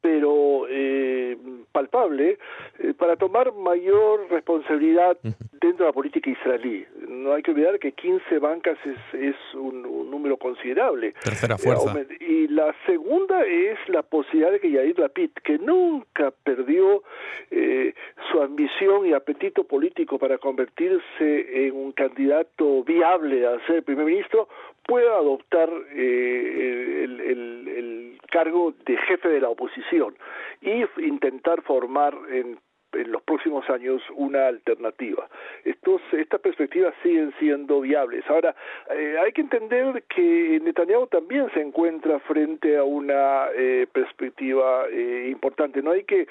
pero 0.01 0.67
eh, 0.69 1.37
palpable 1.73 2.39
eh, 2.79 2.95
para 2.99 3.17
tomar 3.17 3.53
mayor 3.53 4.29
responsabilidad 4.31 5.17
dentro 5.23 5.85
de 5.85 5.91
la 5.91 5.93
política 5.93 6.31
israelí. 6.31 6.87
No 7.09 7.35
hay 7.35 7.43
que 7.43 7.51
olvidar 7.51 7.79
que 7.79 7.93
15 7.93 8.39
bancas 8.39 8.79
es, 8.85 9.21
es 9.21 9.37
un, 9.55 10.11
número 10.11 10.37
considerable. 10.37 11.15
Tercera 11.23 11.57
fuerza. 11.57 11.95
y 12.21 12.49
la 12.49 12.75
segunda 12.87 13.45
es 13.45 13.79
la 13.89 14.03
posibilidad 14.03 14.53
de 14.53 14.61
que 14.61 14.71
Yair 14.71 14.99
Lapid, 14.99 15.31
que 15.45 15.59
nunca 15.59 16.33
perdió 16.43 17.03
eh, 17.51 17.95
su 18.31 18.43
ambición 18.43 19.07
y 19.07 19.13
apetito 19.13 19.65
político 19.65 20.19
para 20.19 20.39
convertirse 20.39 21.67
en 21.67 21.77
un 21.77 21.93
candidato 21.93 22.83
viable 22.85 23.47
a 23.47 23.65
ser 23.67 23.83
primer 23.85 24.07
ministro, 24.07 24.49
pueda 24.87 25.17
adoptar 25.17 25.71
eh, 25.95 27.05
el, 27.05 27.21
el, 27.21 27.69
el 27.69 28.10
cargo 28.31 28.73
de 28.87 28.97
jefe 28.97 29.29
de 29.29 29.41
la 29.41 29.49
oposición 29.49 30.17
y 30.61 30.85
intentar 30.99 31.63
formar 31.63 32.15
en 32.31 32.59
en 32.93 33.13
los 33.13 33.23
próximos 33.23 33.69
años 33.71 34.03
una 34.15 34.47
alternativa. 34.49 35.29
Estos, 35.65 36.01
estas 36.13 36.41
perspectivas 36.41 36.95
siguen 37.03 37.33
siendo 37.39 37.81
viables. 37.81 38.25
Ahora, 38.29 38.55
eh, 38.91 39.17
hay 39.23 39.33
que 39.33 39.43
entender 39.43 40.05
que 40.15 40.61
Netanyahu 40.63 41.07
también 41.07 41.51
se 41.55 41.61
encuentra 41.61 42.19
frente 42.21 42.77
a 42.77 42.85
una 42.85 43.47
eh, 43.55 43.87
perspectiva 43.93 44.87
eh, 44.91 45.29
importante. 45.31 45.83
No 45.83 45.93
hay 45.93 46.05
que 46.05 46.27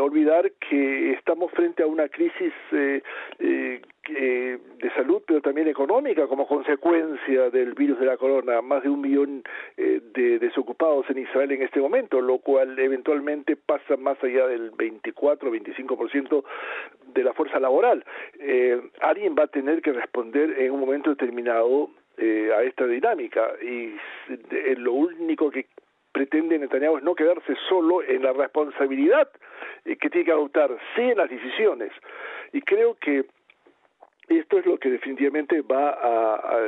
olvidar 0.00 0.50
que 0.68 1.12
estamos 1.12 1.50
frente 1.52 1.82
a 1.82 1.86
una 1.86 2.08
crisis 2.08 2.52
de 4.10 4.90
salud, 4.94 5.22
pero 5.26 5.40
también 5.40 5.68
económica 5.68 6.26
como 6.26 6.46
consecuencia 6.46 7.50
del 7.50 7.74
virus 7.74 7.98
de 8.00 8.06
la 8.06 8.16
corona. 8.16 8.60
Más 8.60 8.82
de 8.82 8.88
un 8.88 9.00
millón 9.00 9.42
de 9.76 10.38
desocupados 10.38 11.08
en 11.10 11.18
Israel 11.18 11.52
en 11.52 11.62
este 11.62 11.80
momento, 11.80 12.20
lo 12.20 12.38
cual 12.38 12.78
eventualmente 12.78 13.56
pasa 13.56 13.96
más 13.96 14.22
allá 14.22 14.46
del 14.46 14.70
24, 14.72 15.50
25 15.50 15.96
ciento 16.10 16.44
de 17.14 17.24
la 17.24 17.32
fuerza 17.32 17.58
laboral. 17.58 18.04
Eh, 18.38 18.80
alguien 19.00 19.34
va 19.38 19.44
a 19.44 19.48
tener 19.48 19.82
que 19.82 19.92
responder 19.92 20.58
en 20.58 20.72
un 20.72 20.80
momento 20.80 21.10
determinado 21.10 21.90
eh, 22.16 22.50
a 22.54 22.62
esta 22.62 22.86
dinámica 22.86 23.52
y 23.62 23.94
lo 24.76 24.92
único 24.92 25.50
que 25.50 25.66
pretende 26.12 26.58
Netanyahu 26.58 26.98
es 26.98 27.02
no 27.02 27.14
quedarse 27.14 27.54
solo 27.68 28.02
en 28.02 28.22
la 28.22 28.32
responsabilidad 28.32 29.28
eh, 29.84 29.96
que 29.96 30.10
tiene 30.10 30.26
que 30.26 30.32
adoptar, 30.32 30.76
sí 30.94 31.02
en 31.02 31.18
las 31.18 31.30
decisiones. 31.30 31.92
Y 32.52 32.60
creo 32.62 32.96
que 33.00 33.24
esto 34.38 34.58
es 34.58 34.66
lo 34.66 34.78
que 34.78 34.90
definitivamente 34.90 35.60
va 35.62 35.90
a, 35.90 36.60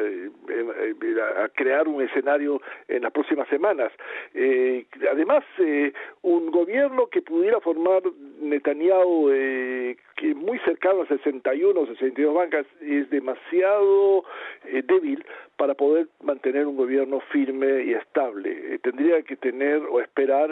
crear 1.55 1.87
un 1.87 2.03
escenario 2.03 2.61
en 2.89 3.03
las 3.03 3.13
próximas 3.13 3.49
semanas. 3.49 3.93
Eh, 4.35 4.85
además, 5.11 5.45
eh, 5.59 5.93
un 6.23 6.51
gobierno 6.51 7.07
que 7.07 7.23
pudiera 7.23 7.61
formar 7.61 8.03
Netanyahu 8.41 9.31
eh, 9.31 9.97
que 10.17 10.35
muy 10.35 10.59
cercano 10.61 11.03
a 11.03 11.07
61 11.07 11.81
o 11.81 11.87
62 11.87 12.35
bancas 12.35 12.67
es 12.81 13.09
demasiado 13.11 14.25
eh, 14.67 14.83
débil 14.87 15.25
para 15.57 15.75
poder 15.75 16.09
mantener 16.23 16.67
un 16.67 16.77
gobierno 16.77 17.21
firme 17.31 17.85
y 17.85 17.93
estable. 17.95 18.79
tendría 18.83 19.23
que 19.23 19.37
tener 19.37 19.79
o 19.79 20.01
esperar 20.01 20.51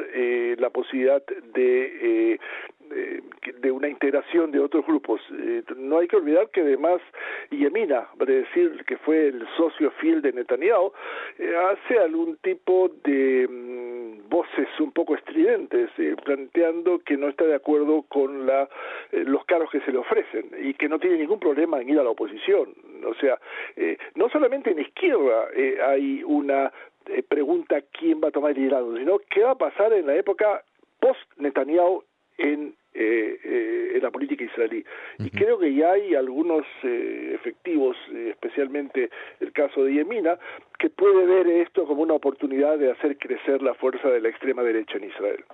la 0.58 0.70
posibilidad 0.70 1.22
de 1.54 2.38
de 2.90 3.70
una 3.70 3.88
integración 3.88 4.50
de 4.50 4.60
otros 4.60 4.84
grupos. 4.86 5.20
Eh, 5.32 5.62
no 5.76 5.98
hay 5.98 6.08
que 6.08 6.16
olvidar 6.16 6.50
que 6.50 6.60
además 6.60 7.00
Yemina, 7.50 8.08
para 8.18 8.32
decir 8.32 8.84
que 8.86 8.96
fue 8.98 9.28
el 9.28 9.46
socio 9.56 9.90
fiel 9.92 10.22
de 10.22 10.32
Netanyahu, 10.32 10.92
eh, 11.38 11.54
hace 11.56 11.98
algún 11.98 12.36
tipo 12.38 12.90
de 13.04 13.46
mm, 13.48 14.28
voces 14.28 14.68
un 14.80 14.92
poco 14.92 15.14
estridentes, 15.14 15.90
eh, 15.98 16.16
planteando 16.24 16.98
que 17.00 17.16
no 17.16 17.28
está 17.28 17.44
de 17.44 17.54
acuerdo 17.54 18.02
con 18.08 18.46
la, 18.46 18.68
los 19.12 19.44
cargos 19.44 19.70
que 19.70 19.80
se 19.80 19.92
le 19.92 19.98
ofrecen 19.98 20.50
y 20.62 20.74
que 20.74 20.88
no 20.88 20.98
tiene 20.98 21.18
ningún 21.18 21.40
problema 21.40 21.80
en 21.80 21.90
ir 21.90 21.98
a 21.98 22.04
la 22.04 22.10
oposición. 22.10 22.74
O 23.04 23.14
sea, 23.14 23.38
no 24.14 24.28
solamente 24.28 24.70
en 24.70 24.80
izquierda 24.80 25.48
hay 25.86 26.22
una 26.24 26.70
pregunta 27.28 27.80
quién 27.98 28.20
va 28.22 28.28
a 28.28 28.30
tomar 28.30 28.52
el 28.52 28.58
liderazgo, 28.58 28.96
sino 28.96 29.18
qué 29.30 29.42
va 29.42 29.52
a 29.52 29.58
pasar 29.58 29.92
en 29.92 30.06
la 30.06 30.16
época 30.16 30.62
post-Netanyahu 31.00 32.04
en 32.38 32.74
eh, 32.92 33.38
eh, 33.44 33.92
en 33.94 34.02
la 34.02 34.10
política 34.10 34.42
israelí. 34.42 34.84
Y 35.20 35.30
creo 35.30 35.60
que 35.60 35.72
ya 35.72 35.92
hay 35.92 36.16
algunos 36.16 36.64
eh, 36.82 37.36
efectivos, 37.36 37.96
especialmente 38.12 39.10
el 39.38 39.52
caso 39.52 39.84
de 39.84 39.94
Yemina, 39.94 40.36
que 40.76 40.90
puede 40.90 41.24
ver 41.24 41.46
esto 41.46 41.86
como 41.86 42.02
una 42.02 42.14
oportunidad 42.14 42.78
de 42.78 42.90
hacer 42.90 43.16
crecer 43.16 43.62
la 43.62 43.74
fuerza 43.74 44.08
de 44.08 44.20
la 44.20 44.28
extrema 44.28 44.64
derecha 44.64 44.96
en 44.96 45.04
Israel. 45.04 45.44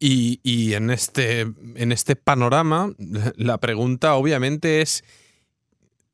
Y, 0.00 0.40
y 0.42 0.72
en, 0.72 0.88
este, 0.88 1.40
en 1.42 1.92
este 1.92 2.16
panorama, 2.16 2.88
la 3.36 3.58
pregunta 3.58 4.14
obviamente 4.14 4.80
es 4.80 5.04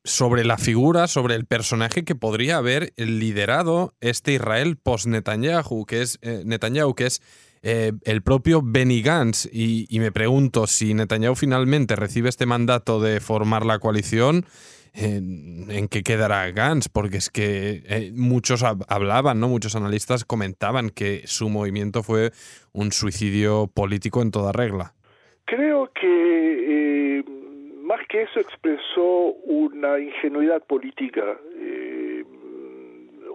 sobre 0.02 0.44
la 0.44 0.58
figura, 0.58 1.06
sobre 1.06 1.36
el 1.36 1.46
personaje 1.46 2.04
que 2.04 2.16
podría 2.16 2.56
haber 2.56 2.92
liderado 2.96 3.94
este 4.00 4.32
Israel 4.32 4.76
post-Netanyahu, 4.82 5.86
que 5.86 6.02
es 6.02 6.18
Netanyahu, 6.22 6.96
que 6.96 7.06
es 7.06 7.22
eh, 7.62 7.92
el 8.04 8.22
propio 8.22 8.62
Benny 8.64 9.02
Gantz. 9.02 9.48
Y, 9.52 9.86
me 9.98 10.12
pregunto 10.12 10.66
si 10.66 10.94
Netanyahu 10.94 11.34
finalmente 11.34 11.96
recibe 11.96 12.28
este 12.28 12.46
mandato 12.46 13.00
de 13.00 13.20
formar 13.20 13.66
la 13.66 13.78
coalición. 13.78 14.44
En, 14.92 15.86
qué 15.88 16.02
quedará 16.02 16.50
Gantz, 16.50 16.88
porque 16.88 17.18
es 17.18 17.30
que 17.30 17.82
eh, 17.86 18.10
muchos 18.12 18.64
hablaban, 18.64 19.38
¿no? 19.38 19.46
Muchos 19.48 19.76
analistas 19.76 20.24
comentaban 20.24 20.90
que 20.90 21.22
su 21.26 21.48
movimiento 21.48 22.02
fue 22.02 22.32
un 22.72 22.90
suicidio 22.90 23.68
político 23.72 24.20
en 24.20 24.32
toda 24.32 24.50
regla. 24.50 24.94
Creo 25.44 25.92
que 25.92 27.20
eh, 27.20 27.24
más 27.84 28.00
que 28.08 28.22
eso 28.22 28.40
expresó 28.40 29.34
una 29.44 30.00
ingenuidad 30.00 30.60
política 30.66 31.38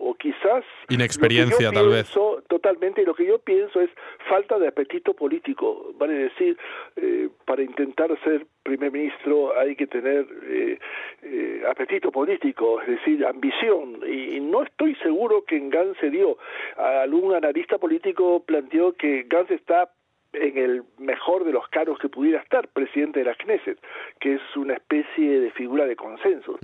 o 0.06 0.14
quizás 0.14 0.64
inexperiencia 0.90 1.72
tal 1.72 1.90
vez. 1.90 2.14
totalmente 2.48 3.02
y 3.02 3.06
lo 3.06 3.16
que 3.16 3.26
yo 3.26 3.40
pienso 3.40 3.82
es 3.82 3.90
falta 4.30 4.60
de 4.60 4.68
apetito 4.68 5.16
político. 5.16 5.94
Vale 5.98 6.14
decir 6.14 6.56
eh, 6.96 7.30
para 7.46 7.64
intentar 7.64 8.16
ser 8.24 8.46
primer 8.62 8.92
ministro 8.92 9.58
hay 9.60 9.76
que 9.76 9.88
tener 9.88 10.28
eh, 10.44 10.78
eh, 11.24 11.64
apetito 11.68 12.12
político 12.12 12.80
es 12.82 12.88
decir 12.88 13.26
ambición. 13.26 14.00
Y, 14.08 14.36
no 14.46 14.62
estoy 14.62 14.94
seguro 14.98 15.44
que 15.44 15.58
en 15.58 15.72
Gans 15.72 15.98
se 16.00 16.12
dio. 16.12 16.38
Algún 16.78 17.34
analista 17.34 17.80
político 17.80 18.44
planteó 18.46 18.94
que 18.94 19.26
Gans 19.28 19.50
está 19.50 19.90
en 20.36 20.58
el 20.58 20.84
mejor 20.98 21.44
de 21.44 21.52
los 21.52 21.68
cargos 21.70 22.00
que 22.00 22.10
pudiera 22.10 22.42
estar, 22.42 22.68
presidente 22.68 23.20
de 23.20 23.26
la 23.26 23.36
Knesset, 23.36 23.80
que 24.20 24.36
es 24.36 24.42
una 24.56 24.74
especie 24.76 25.40
de 25.40 25.52
figura 25.52 25.86
de 25.86 25.96
consenso. 25.96 26.58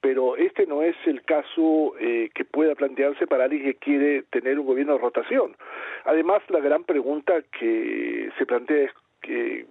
Pero 0.00 0.36
este 0.36 0.66
no 0.66 0.82
es 0.82 0.96
el 1.06 1.22
caso 1.22 1.94
eh, 1.98 2.30
que 2.34 2.44
pueda 2.44 2.74
plantearse 2.74 3.26
para 3.26 3.44
alguien 3.44 3.64
que 3.64 3.74
quiere 3.74 4.22
tener 4.30 4.58
un 4.58 4.66
gobierno 4.66 4.94
de 4.94 4.98
rotación. 4.98 5.56
Además, 6.04 6.42
la 6.48 6.60
gran 6.60 6.84
pregunta 6.84 7.42
que 7.58 8.30
se 8.38 8.46
plantea 8.46 8.84
es 8.84 8.92
que 9.22 9.66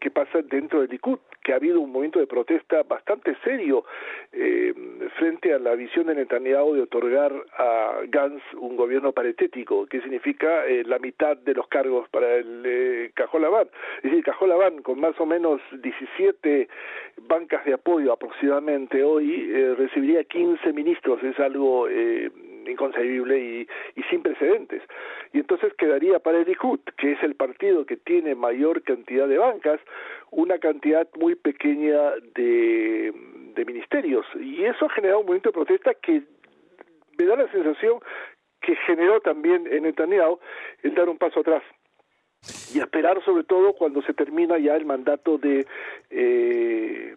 qué 0.00 0.10
pasa 0.10 0.42
dentro 0.42 0.80
del 0.80 0.90
Likud, 0.90 1.18
que 1.42 1.52
ha 1.52 1.56
habido 1.56 1.80
un 1.80 1.92
movimiento 1.92 2.18
de 2.18 2.26
protesta 2.26 2.82
bastante 2.82 3.36
serio 3.44 3.84
eh, 4.32 4.74
frente 5.16 5.54
a 5.54 5.58
la 5.58 5.74
visión 5.74 6.06
de 6.06 6.14
Netanyahu 6.14 6.74
de 6.74 6.82
otorgar 6.82 7.32
a 7.56 8.00
Gantz 8.08 8.42
un 8.54 8.76
gobierno 8.76 9.12
paritético, 9.12 9.86
que 9.86 10.00
significa 10.00 10.66
eh, 10.66 10.82
la 10.84 10.98
mitad 10.98 11.36
de 11.36 11.54
los 11.54 11.68
cargos 11.68 12.08
para 12.08 12.34
el 12.34 12.62
eh, 12.64 13.10
Cajolabán. 13.14 13.68
Es 13.98 14.10
decir, 14.10 14.24
Cajolabán, 14.24 14.82
con 14.82 15.00
más 15.00 15.18
o 15.20 15.26
menos 15.26 15.60
17 15.72 16.68
bancas 17.28 17.64
de 17.64 17.74
apoyo 17.74 18.12
aproximadamente 18.12 19.02
hoy, 19.02 19.50
eh, 19.52 19.74
recibiría 19.76 20.24
15 20.24 20.72
ministros, 20.72 21.22
es 21.22 21.38
algo 21.38 21.88
inconcebible 22.68 23.38
y, 23.38 24.02
sin 24.10 24.22
precedentes. 24.22 24.82
Y 25.32 25.40
entonces 25.40 25.72
quedaría 25.74 26.18
para 26.18 26.38
el 26.38 26.46
Likud, 26.46 26.80
que 26.96 27.12
es 27.12 27.22
el 27.22 27.34
partido 27.34 27.86
que 27.86 27.96
tiene 27.96 28.34
mayor 28.34 28.82
cantidad 28.82 29.28
de 29.28 29.38
bancas, 29.38 29.80
una 30.30 30.58
cantidad 30.58 31.08
muy 31.18 31.34
pequeña 31.34 32.12
de, 32.34 33.12
de 33.54 33.64
ministerios. 33.64 34.26
Y 34.40 34.64
eso 34.64 34.86
ha 34.86 34.90
generado 34.90 35.20
un 35.20 35.26
movimiento 35.26 35.50
de 35.50 35.64
protesta 35.64 35.94
que 35.94 36.22
me 37.18 37.24
da 37.24 37.36
la 37.36 37.50
sensación 37.50 37.98
que 38.60 38.76
generó 38.86 39.20
también 39.20 39.66
en 39.70 39.84
Netanyahu 39.84 40.38
el 40.82 40.94
dar 40.94 41.08
un 41.08 41.18
paso 41.18 41.40
atrás 41.40 41.62
y 42.74 42.78
esperar 42.78 43.22
sobre 43.24 43.44
todo 43.44 43.72
cuando 43.74 44.02
se 44.02 44.14
termina 44.14 44.58
ya 44.58 44.76
el 44.76 44.84
mandato 44.84 45.38
de 45.38 45.66
eh, 46.10 47.14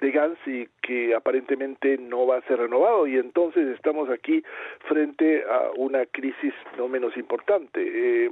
de 0.00 0.10
Gans 0.10 0.38
y 0.46 0.66
que 0.82 1.14
aparentemente 1.14 1.98
no 1.98 2.26
va 2.26 2.38
a 2.38 2.42
ser 2.42 2.58
renovado 2.58 3.06
y 3.06 3.16
entonces 3.16 3.68
estamos 3.68 4.08
aquí 4.08 4.42
frente 4.88 5.44
a 5.44 5.70
una 5.76 6.06
crisis 6.06 6.54
no 6.76 6.88
menos 6.88 7.16
importante. 7.16 7.80
Eh, 7.82 8.30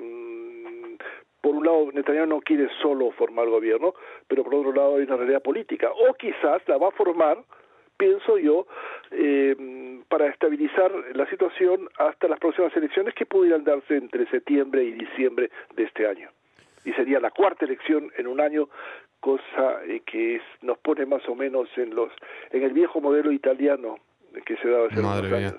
por 1.40 1.54
un 1.54 1.64
lado, 1.64 1.90
Netanyahu 1.92 2.26
no 2.26 2.40
quiere 2.40 2.68
solo 2.82 3.10
formar 3.12 3.48
gobierno, 3.48 3.94
pero 4.26 4.42
por 4.42 4.54
otro 4.54 4.72
lado 4.72 4.96
hay 4.96 5.04
una 5.04 5.16
realidad 5.16 5.42
política. 5.42 5.90
O 5.92 6.14
quizás 6.14 6.60
la 6.66 6.78
va 6.78 6.88
a 6.88 6.92
formar, 6.92 7.38
pienso 7.96 8.38
yo, 8.38 8.66
eh, 9.12 9.56
para 10.08 10.26
estabilizar 10.26 10.90
la 11.14 11.26
situación 11.30 11.88
hasta 11.98 12.28
las 12.28 12.40
próximas 12.40 12.76
elecciones 12.76 13.14
que 13.14 13.26
pudieran 13.26 13.64
darse 13.64 13.96
entre 13.96 14.28
septiembre 14.30 14.82
y 14.82 14.92
diciembre 14.92 15.50
de 15.76 15.84
este 15.84 16.06
año. 16.06 16.28
Y 16.85 16.92
sería 16.92 17.20
la 17.20 17.30
cuarta 17.30 17.64
elección 17.64 18.11
en 18.16 18.26
un 18.26 18.40
año, 18.40 18.68
cosa 19.20 19.85
eh, 19.85 20.02
que 20.06 20.37
es, 20.37 20.42
nos 20.62 20.78
pone 20.78 21.06
más 21.06 21.28
o 21.28 21.35
menos 21.35 21.68
en 21.76 21.94
los 21.94 22.11
en 22.50 22.62
el 22.62 22.73
viejo 22.73 23.00
modelo 23.00 23.32
italiano 23.32 23.97
que 24.44 24.56
se 24.56 24.68
daba 24.68 24.87
hace 24.87 25.00
unos 25.00 25.32
años. 25.32 25.54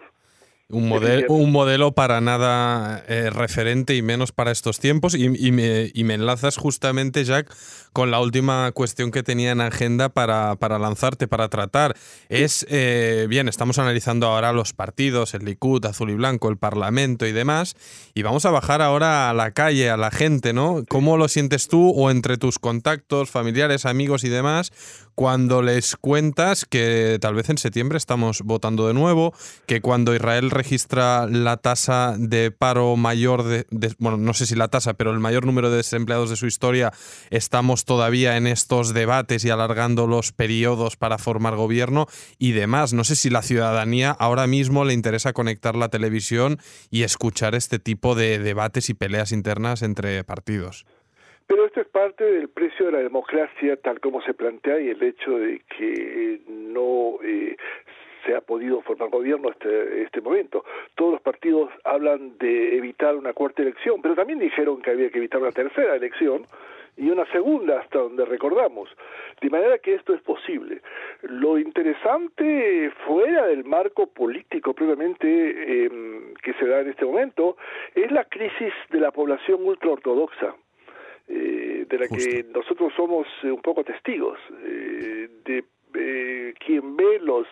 Un, 0.72 0.88
modelo, 0.88 1.34
un 1.34 1.52
modelo 1.52 1.94
para 1.94 2.22
nada 2.22 3.04
eh, 3.08 3.32
referente 3.32 3.96
y 3.96 4.04
menos 4.04 4.32
para 4.32 4.52
estos 4.52 4.80
tiempos. 4.80 5.16
Y, 5.16 5.28
me, 5.28 5.92
y, 5.92 6.04
me, 6.04 6.14
enlazas 6.14 6.58
justamente, 6.58 7.24
Jack, 7.24 7.52
con 7.92 8.12
la 8.12 8.20
última 8.20 8.72
cuestión 8.74 9.10
que 9.10 9.24
tenía 9.24 9.52
en 9.52 9.62
agenda 9.62 10.10
para, 10.10 10.56
para 10.58 10.78
lanzarte, 10.78 11.28
para 11.28 11.50
tratar. 11.50 11.96
Es, 12.30 12.68
eh, 12.70 13.26
bien, 13.28 13.48
estamos 13.48 13.80
analizando 13.80 14.28
ahora 14.28 14.54
los 14.54 14.74
partidos, 14.74 15.34
el 15.34 15.44
Likud, 15.44 15.84
Azul 15.86 16.12
y 16.12 16.14
Blanco, 16.14 16.50
el 16.50 16.58
Parlamento 16.58 17.26
y 17.26 17.32
demás. 17.32 17.76
Y 18.14 18.22
vamos 18.22 18.46
a 18.46 18.52
bajar 18.52 18.84
ahora 18.84 19.32
a 19.32 19.34
la 19.34 19.52
calle, 19.52 19.90
a 19.90 19.98
la 19.98 20.12
gente, 20.12 20.54
¿no? 20.54 20.84
¿Cómo 20.88 21.18
lo 21.18 21.30
sientes 21.30 21.68
tú 21.68 21.90
o 21.96 22.12
entre 22.12 22.38
tus 22.38 22.60
contactos, 22.60 23.32
familiares, 23.32 23.88
amigos 23.88 24.24
y 24.24 24.30
demás? 24.30 24.72
Cuando 25.20 25.62
les 25.62 25.98
cuentas 25.98 26.64
que 26.64 27.18
tal 27.20 27.36
vez 27.36 27.50
en 27.50 27.58
septiembre 27.58 27.98
estamos 27.98 28.42
votando 28.42 28.88
de 28.88 28.94
nuevo, 28.94 29.34
que 29.66 29.82
cuando 29.82 30.16
Israel 30.16 30.50
registra 30.50 31.28
la 31.28 31.58
tasa 31.58 32.16
de 32.18 32.52
paro 32.52 32.96
mayor 32.96 33.44
de, 33.44 33.66
bueno, 33.98 34.16
no 34.16 34.34
sé 34.34 34.46
si 34.46 34.56
la 34.56 34.70
tasa, 34.70 34.94
pero 34.94 35.12
el 35.12 35.20
mayor 35.20 35.46
número 35.46 35.70
de 35.70 35.76
desempleados 35.76 36.30
de 36.30 36.38
su 36.38 36.48
historia, 36.48 36.94
estamos 37.32 37.84
todavía 37.84 38.38
en 38.38 38.48
estos 38.48 38.94
debates 38.94 39.44
y 39.44 39.50
alargando 39.50 40.08
los 40.08 40.32
periodos 40.32 40.96
para 40.96 41.18
formar 41.18 41.58
gobierno 41.58 42.08
y 42.38 42.54
demás. 42.54 42.94
No 42.94 43.04
sé 43.04 43.18
si 43.18 43.30
la 43.30 43.42
ciudadanía 43.42 44.12
ahora 44.12 44.48
mismo 44.48 44.86
le 44.86 44.94
interesa 44.94 45.34
conectar 45.34 45.76
la 45.76 45.90
televisión 45.90 46.60
y 46.92 47.04
escuchar 47.04 47.56
este 47.56 47.78
tipo 47.78 48.16
de 48.16 48.40
debates 48.40 48.90
y 48.90 48.94
peleas 48.94 49.34
internas 49.34 49.82
entre 49.82 50.24
partidos. 50.24 50.86
Pero 51.50 51.66
esto 51.66 51.82
es 51.82 51.88
parte 51.88 52.24
del 52.24 52.48
precio 52.50 52.86
de 52.86 52.92
la 52.92 53.00
democracia 53.00 53.76
tal 53.78 54.00
como 54.00 54.22
se 54.22 54.36
plantea 54.36 54.80
y 54.80 54.90
el 54.90 55.02
hecho 55.02 55.32
de 55.32 55.60
que 55.76 56.42
no 56.48 57.18
eh, 57.24 57.58
se 58.24 58.36
ha 58.36 58.42
podido 58.42 58.82
formar 58.84 59.10
gobierno 59.10 59.50
este 59.50 60.04
este 60.04 60.22
momento. 60.22 60.64
Todos 60.94 61.14
los 61.14 61.22
partidos 61.22 61.72
hablan 61.86 62.38
de 62.38 62.78
evitar 62.78 63.16
una 63.16 63.34
cuarta 63.34 63.64
elección, 63.64 64.00
pero 64.00 64.14
también 64.14 64.38
dijeron 64.38 64.80
que 64.84 64.92
había 64.92 65.10
que 65.10 65.18
evitar 65.18 65.42
una 65.42 65.52
tercera 65.52 65.96
elección 65.96 66.46
y 66.96 67.10
una 67.10 67.26
segunda 67.32 67.80
hasta 67.80 67.98
donde 67.98 68.26
recordamos. 68.26 68.88
De 69.42 69.50
manera 69.50 69.80
que 69.80 69.96
esto 69.96 70.14
es 70.14 70.22
posible. 70.22 70.84
Lo 71.24 71.58
interesante 71.58 72.92
fuera 73.08 73.48
del 73.48 73.64
marco 73.64 74.06
político 74.06 74.76
previamente 74.76 75.26
eh, 75.28 75.90
que 76.44 76.54
se 76.54 76.68
da 76.68 76.82
en 76.82 76.90
este 76.90 77.06
momento 77.06 77.58
es 77.96 78.12
la 78.12 78.26
crisis 78.26 78.74
de 78.92 79.00
la 79.00 79.10
población 79.10 79.66
ultraortodoxa 79.66 80.54
eh, 81.32 81.86
de 81.88 81.98
la 82.00 82.08
que 82.08 82.44
nosotros 82.56 82.92
somos 82.96 83.28
eh, 83.44 83.52
un 83.52 83.62
poco 83.62 83.84
testigos, 83.84 84.40
eh, 84.64 85.30
de 85.46 85.64
quien 86.60 86.96
ve 86.98 87.20
los 87.20 87.48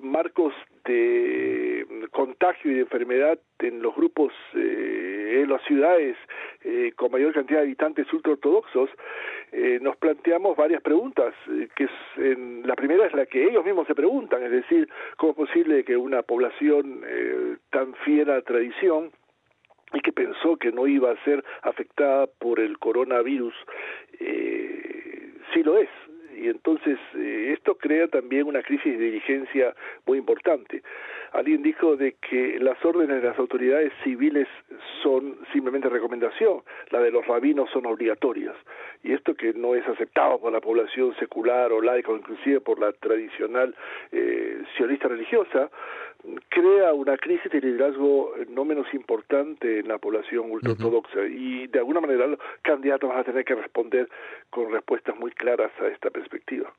marcos 0.00 0.52
de 0.84 1.86
contagio 2.12 2.70
y 2.70 2.74
de 2.74 2.80
enfermedad 2.80 3.38
en 3.58 3.82
los 3.82 3.94
grupos, 3.96 4.32
en 4.54 5.48
las 5.48 5.60
ciudades 5.64 6.16
con 6.94 7.10
mayor 7.10 7.32
cantidad 7.32 7.60
de 7.60 7.66
habitantes 7.66 8.12
ultraortodoxos, 8.12 8.90
nos 9.80 9.96
planteamos 9.96 10.56
varias 10.56 10.82
preguntas, 10.82 11.34
que 11.74 11.84
es, 11.84 11.90
en, 12.16 12.64
la 12.64 12.76
primera 12.76 13.06
es 13.06 13.12
la 13.12 13.26
que 13.26 13.42
ellos 13.42 13.64
mismos 13.64 13.88
se 13.88 13.94
preguntan, 13.96 14.44
es 14.44 14.52
decir, 14.52 14.88
¿cómo 15.16 15.32
es 15.32 15.48
posible 15.48 15.82
que 15.82 15.96
una 15.96 16.22
población 16.22 17.02
tan 17.70 17.94
fiel 18.04 18.30
a 18.30 18.36
la 18.36 18.42
tradición 18.42 19.10
y 19.92 20.00
que 20.00 20.12
pensó 20.12 20.56
que 20.56 20.72
no 20.72 20.86
iba 20.86 21.10
a 21.10 21.24
ser 21.24 21.44
afectada 21.62 22.26
por 22.26 22.60
el 22.60 22.78
coronavirus, 22.78 23.54
eh, 24.18 25.32
sí 25.52 25.62
lo 25.62 25.78
es. 25.78 25.88
Y 26.36 26.48
entonces 26.48 26.98
eh, 27.16 27.52
esto 27.52 27.74
crea 27.74 28.08
también 28.08 28.46
una 28.46 28.62
crisis 28.62 28.98
de 28.98 29.04
diligencia 29.04 29.74
muy 30.06 30.16
importante. 30.16 30.82
Alguien 31.32 31.62
dijo 31.62 31.96
de 31.96 32.14
que 32.14 32.58
las 32.58 32.82
órdenes 32.82 33.20
de 33.20 33.28
las 33.28 33.38
autoridades 33.38 33.92
civiles 34.02 34.48
son 35.02 35.38
simplemente 35.52 35.90
recomendación, 35.90 36.62
la 36.90 37.00
de 37.00 37.10
los 37.10 37.26
rabinos 37.26 37.68
son 37.70 37.84
obligatorias. 37.84 38.56
Y 39.02 39.12
esto 39.12 39.34
que 39.34 39.52
no 39.52 39.74
es 39.74 39.86
aceptado 39.86 40.40
por 40.40 40.52
la 40.52 40.60
población 40.60 41.14
secular 41.16 41.72
o 41.72 41.80
laica 41.82 42.10
o 42.10 42.16
inclusive 42.16 42.60
por 42.60 42.80
la 42.80 42.92
tradicional 42.92 43.74
eh, 44.10 44.62
sionista 44.76 45.08
religiosa, 45.08 45.70
crea 46.48 46.92
una 46.92 47.16
crisis 47.16 47.50
de 47.50 47.60
liderazgo 47.60 48.32
no 48.48 48.64
menos 48.64 48.86
importante 48.92 49.80
en 49.80 49.88
la 49.88 49.98
población 49.98 50.50
ultraortodoxa 50.50 51.24
y 51.26 51.66
de 51.68 51.78
alguna 51.78 52.00
manera 52.00 52.26
los 52.26 52.38
candidatos 52.62 53.08
van 53.08 53.20
a 53.20 53.24
tener 53.24 53.44
que 53.44 53.54
responder 53.54 54.08
con 54.50 54.70
respuestas 54.72 55.16
muy 55.18 55.30
claras 55.32 55.72
a 55.80 55.86
esta 55.88 56.10
perspectiva. 56.10 56.72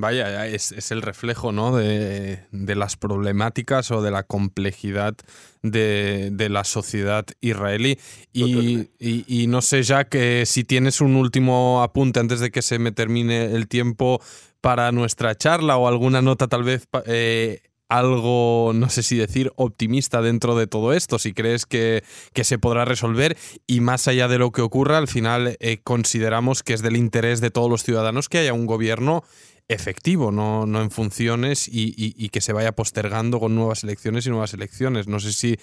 Vaya, 0.00 0.46
es, 0.46 0.90
el 0.90 1.02
reflejo 1.02 1.52
¿no? 1.52 1.76
de, 1.76 2.46
las 2.50 2.96
problemáticas 2.96 3.90
o 3.90 4.00
de 4.02 4.10
la 4.10 4.22
complejidad 4.22 5.14
de, 5.62 6.48
la 6.50 6.64
sociedad 6.64 7.26
israelí. 7.40 7.98
Y, 8.32 9.46
no 9.48 9.60
sé, 9.60 9.82
ya 9.82 10.04
que 10.04 10.46
si 10.46 10.64
tienes 10.64 11.00
un 11.00 11.16
último 11.16 11.82
apunte 11.82 12.18
antes 12.18 12.40
de 12.40 12.50
que 12.50 12.62
se 12.62 12.78
me 12.78 12.92
termine 12.92 13.54
el 13.54 13.68
tiempo 13.68 14.20
para 14.62 14.90
nuestra 14.92 15.34
charla 15.34 15.76
o 15.76 15.86
alguna 15.86 16.22
nota 16.22 16.46
tal 16.46 16.64
vez 16.64 16.86
eh, 17.06 17.60
algo, 17.90 18.72
no 18.72 18.88
sé 18.88 19.02
si 19.02 19.18
decir, 19.18 19.50
optimista 19.56 20.22
dentro 20.22 20.56
de 20.56 20.66
todo 20.66 20.92
esto, 20.92 21.18
si 21.18 21.34
crees 21.34 21.66
que, 21.66 22.02
se 22.40 22.58
podrá 22.58 22.86
resolver 22.86 23.36
y 23.66 23.80
más 23.80 24.08
allá 24.08 24.26
de 24.26 24.38
lo 24.38 24.50
que 24.50 24.62
ocurra, 24.62 24.96
al 24.96 25.08
final 25.08 25.56
eh, 25.60 25.78
consideramos 25.84 26.62
que 26.62 26.72
es 26.72 26.82
del 26.82 26.96
interés 26.96 27.40
de 27.42 27.50
todos 27.50 27.68
los 27.68 27.82
ciudadanos 27.82 28.28
que 28.28 28.38
haya 28.38 28.54
un 28.54 28.66
gobierno 28.66 29.22
efectivo, 29.68 30.32
no, 30.32 30.66
no 30.66 30.80
en 30.80 30.90
funciones 30.90 31.68
y, 31.70 32.28
que 32.30 32.40
se 32.40 32.52
vaya 32.52 32.72
postergando 32.72 33.38
con 33.38 33.54
nuevas 33.54 33.84
elecciones 33.84 34.26
y 34.26 34.30
nuevas 34.30 34.54
elecciones. 34.54 35.06
No 35.06 35.20
sé 35.20 35.32
si 35.32 35.56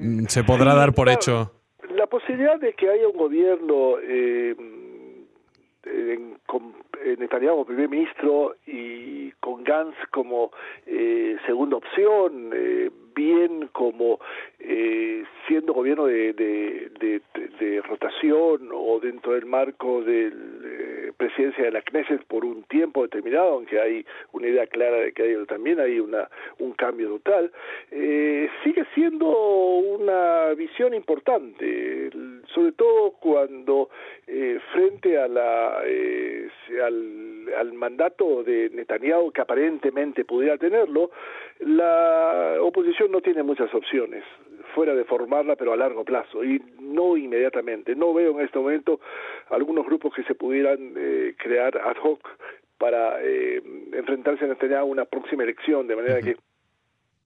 mm, 0.00 0.26
se 0.26 0.42
podrá 0.42 0.74
dar 0.74 0.94
por 0.94 1.08
hecho. 1.08 1.52
La 1.94 2.06
posibilidad 2.06 2.58
de 2.58 2.74
que 2.74 2.88
haya 2.88 3.06
un 3.06 3.16
gobierno 3.16 3.98
eh, 4.00 4.56
en, 5.84 6.38
con 6.46 6.74
Netanyahu 7.18 7.64
primer 7.64 7.88
ministro 7.88 8.56
y 8.66 9.30
con 9.40 9.64
Gantz 9.64 9.96
como 10.10 10.50
eh, 10.86 11.36
segunda 11.46 11.76
opción, 11.76 12.50
eh, 12.54 12.90
bien 13.14 13.68
como 13.72 14.20
eh, 14.58 15.24
siendo 15.46 15.72
gobierno 15.72 16.06
de, 16.06 16.32
de, 16.32 17.22
rotación 17.82 18.70
o 18.72 19.00
dentro 19.00 19.32
del 19.32 19.46
marco 19.46 20.02
de 20.02 20.28
eh, 20.28 21.12
presidencia 21.16 21.64
de 21.64 21.70
la 21.72 21.82
Knesset 21.82 22.24
por 22.24 22.44
un 22.44 22.62
tiempo 22.64 23.02
determinado, 23.02 23.54
aunque 23.54 23.80
hay 23.80 24.04
una 24.32 24.48
idea 24.48 24.66
clara 24.66 24.98
de 24.98 25.12
que 25.12 25.22
hay, 25.22 25.46
también 25.46 25.80
hay 25.80 26.00
una, 26.00 26.28
un 26.58 26.72
cambio 26.72 27.08
total, 27.08 27.50
eh, 27.90 28.48
sigue 28.62 28.84
siendo 28.94 29.28
una 29.28 30.54
visión 30.54 30.94
importante, 30.94 31.64
sobre 32.54 32.72
todo 32.72 33.12
cuando 33.12 33.88
frente 34.72 35.18
a 35.18 35.28
la, 35.28 35.78
al, 35.78 37.54
al 37.58 37.72
mandato 37.72 38.42
de 38.42 38.70
Netanyahu, 38.70 39.32
que 39.32 39.40
aparentemente 39.40 40.24
pudiera 40.24 40.56
tenerlo, 40.56 41.10
la 41.60 42.56
oposición 42.60 43.10
no 43.10 43.20
tiene 43.20 43.42
muchas 43.42 43.72
opciones 43.74 44.24
fuera 44.74 44.94
de 44.94 45.04
formarla, 45.04 45.56
pero 45.56 45.72
a 45.72 45.76
largo 45.76 46.04
plazo 46.04 46.44
y 46.44 46.60
no 46.80 47.16
inmediatamente. 47.16 47.94
No 47.94 48.12
veo 48.12 48.38
en 48.38 48.44
este 48.44 48.58
momento 48.58 49.00
algunos 49.50 49.86
grupos 49.86 50.14
que 50.14 50.24
se 50.24 50.34
pudieran 50.34 50.94
eh, 50.96 51.34
crear 51.38 51.76
ad 51.78 51.96
hoc 52.02 52.20
para 52.78 53.22
eh, 53.22 53.62
enfrentarse 53.92 54.44
a 54.74 54.84
una 54.84 55.04
próxima 55.04 55.44
elección, 55.44 55.86
de 55.86 55.96
manera 55.96 56.20
que 56.20 56.36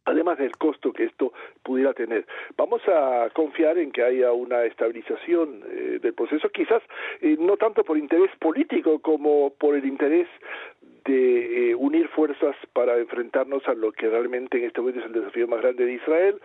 además 0.06 0.38
del 0.38 0.56
costo 0.56 0.92
que 0.92 1.04
esto 1.04 1.32
pudiera 1.62 1.92
tener. 1.92 2.26
Vamos 2.56 2.80
a 2.88 3.28
confiar 3.34 3.76
en 3.78 3.92
que 3.92 4.02
haya 4.02 4.32
una 4.32 4.64
estabilización 4.64 5.62
eh, 5.68 5.98
del 6.00 6.14
proceso, 6.14 6.48
quizás 6.48 6.82
eh, 7.20 7.36
no 7.38 7.56
tanto 7.56 7.84
por 7.84 7.98
interés 7.98 8.30
político 8.38 9.00
como 9.00 9.50
por 9.50 9.76
el 9.76 9.84
interés 9.84 10.28
de 11.06 11.70
eh, 11.70 11.74
unir 11.74 12.08
fuerzas 12.08 12.56
para 12.72 12.98
enfrentarnos 12.98 13.66
a 13.68 13.74
lo 13.74 13.92
que 13.92 14.08
realmente 14.08 14.58
en 14.58 14.64
este 14.64 14.80
momento 14.80 15.00
es 15.00 15.06
el 15.06 15.12
desafío 15.12 15.46
más 15.46 15.62
grande 15.62 15.86
de 15.86 15.92
Israel, 15.94 16.40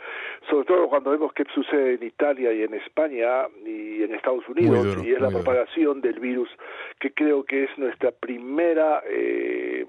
sobre 0.50 0.66
todo 0.66 0.88
cuando 0.88 1.12
vemos 1.12 1.34
qué 1.34 1.44
sucede 1.54 1.96
en 1.96 2.04
Italia 2.04 2.54
y 2.54 2.64
en 2.64 2.74
España 2.76 3.48
y 3.66 4.04
en 4.04 4.14
Estados 4.14 4.48
Unidos, 4.48 5.04
y 5.04 5.14
es 5.14 5.20
la 5.20 5.30
propagación 5.30 6.02
del 6.02 6.20
virus, 6.20 6.50
que 7.00 7.12
creo 7.12 7.44
que 7.44 7.64
es 7.64 7.78
nuestra 7.78 8.12
primera 8.12 9.02
eh, 9.08 9.86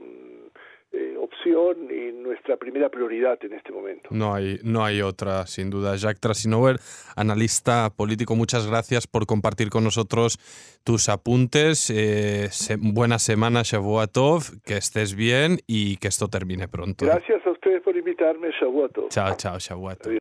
eh, 0.93 1.17
opción 1.19 1.89
y 1.91 2.13
nuestra 2.13 2.57
primera 2.57 2.89
prioridad 2.89 3.39
en 3.43 3.55
este 3.55 3.73
momento. 3.73 4.09
No 4.11 4.35
hay, 4.35 4.59
no 4.63 4.85
hay 4.85 5.01
otra, 5.01 5.47
sin 5.47 5.71
duda. 5.71 5.97
Jack 5.97 6.19
Trasinover, 6.21 6.77
analista 7.17 7.91
político, 7.97 8.37
muchas 8.37 8.67
gracias 8.67 9.07
por 9.07 9.27
compartir 9.27 9.71
con 9.71 9.85
nosotros 9.85 10.39
tus 10.85 11.09
apuntes. 11.09 11.91
Eh, 11.91 12.51
buena 12.79 13.19
semana, 13.19 13.63
Shavuatov, 13.65 14.61
que 14.65 14.77
estés 14.77 15.15
bien 15.15 15.59
y 15.67 15.97
que 15.97 16.09
esto 16.09 16.29
termine 16.29 16.69
pronto. 16.69 17.07
Gracias 17.07 17.47
a 17.47 17.51
ustedes 17.51 17.83
por 17.83 17.97
invitarme. 17.97 18.51
Shabuato. 18.61 19.07
Chao, 19.09 19.35
chao, 19.37 19.59
Shabuato. 19.59 20.13